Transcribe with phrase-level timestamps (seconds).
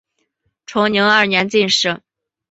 [0.65, 2.01] 崇宁二年进士。